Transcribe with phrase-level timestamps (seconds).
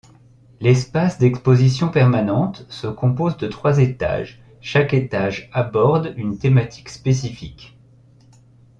[0.61, 7.77] L'espace d'exposition permanente se compose de trois étages, chaque étage aborde une thématique spécifique.